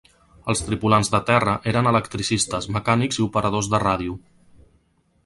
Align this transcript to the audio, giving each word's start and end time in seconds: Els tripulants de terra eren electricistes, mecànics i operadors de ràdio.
Els 0.51 0.61
tripulants 0.67 1.11
de 1.15 1.19
terra 1.27 1.53
eren 1.71 1.89
electricistes, 1.91 2.69
mecànics 2.79 3.21
i 3.21 3.25
operadors 3.27 3.71
de 3.75 3.83
ràdio. 3.85 4.17